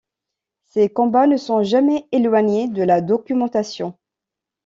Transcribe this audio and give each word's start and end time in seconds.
Ses 0.65 0.89
combats 0.89 1.27
ne 1.27 1.37
sont 1.37 1.61
jamais 1.61 2.07
éloignés 2.11 2.67
de 2.67 2.81
la 2.81 3.01
documentation. 3.01 3.93